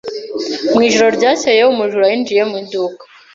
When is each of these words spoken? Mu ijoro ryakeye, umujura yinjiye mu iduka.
Mu 0.73 0.79
ijoro 0.87 1.09
ryakeye, 1.17 1.61
umujura 1.73 2.05
yinjiye 2.11 2.43
mu 2.49 2.55
iduka. 2.63 3.03